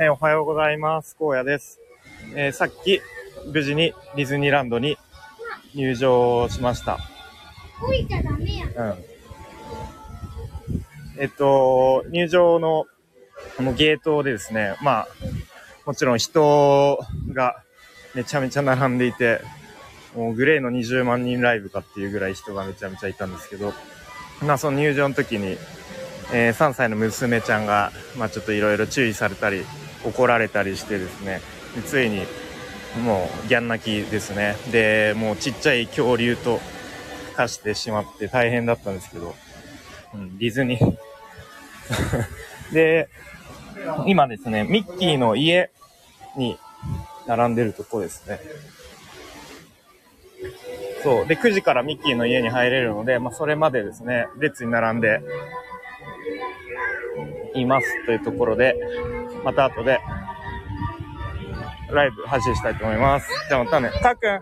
[0.00, 1.14] えーおはようございます。
[1.20, 1.78] 荒野です。
[2.34, 3.00] えーさっき、
[3.52, 4.96] 無事にディズニーランドに
[5.74, 6.98] 入場しました。
[7.82, 8.66] 降りちゃダメや。
[8.66, 9.04] うん。
[11.18, 12.86] えっと、入場の、
[13.58, 15.08] このゲートでですね、まあ、
[15.84, 16.98] もちろん人
[17.34, 17.62] が
[18.14, 19.42] めちゃめちゃ並んでいて、
[20.16, 23.74] もうグレーの20万人ライブかっていうぐらい人がめちゃめちゃいたんですけど、
[24.42, 25.58] まあその入場の時に、
[26.32, 29.62] えー3歳の娘ちゃんが、まあちょっといろいろ注意されたり、
[30.04, 31.40] 怒られたりしてですね、
[31.74, 32.26] でついに
[33.04, 34.56] もうギャン泣きですね。
[34.72, 36.60] で、もうちっちゃい恐竜と
[37.40, 39.34] 化してしまって大変だったんですけど、
[40.14, 40.96] うん、ディズニー。
[42.72, 43.08] で、
[44.06, 45.70] 今ですね、ミッキーの家
[46.36, 46.58] に
[47.26, 48.40] 並んでるとこですね。
[51.02, 51.26] そう。
[51.26, 55.20] で、9時からミッキーの家に入れるので、まあ、それまでですね、列に並んで
[57.54, 58.76] いますというところで、
[59.44, 60.00] また後で、
[61.90, 63.28] ライブ配信したいと思います。
[63.48, 63.90] じゃあまたね。
[64.02, 64.40] たっくん